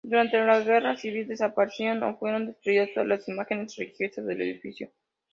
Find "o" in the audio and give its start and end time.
2.01-2.17